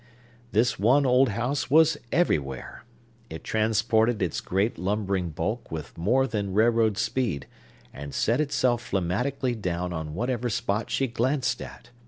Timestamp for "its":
4.19-4.41